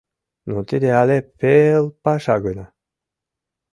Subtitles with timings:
[0.49, 2.65] —Но тиде але пел паша гына.